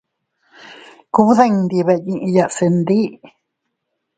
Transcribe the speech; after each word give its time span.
Kugbi 1.13 1.33
dindi 1.43 1.77
beʼeyiya 1.87 2.45
se 2.55 2.65
ndi. 2.77 3.01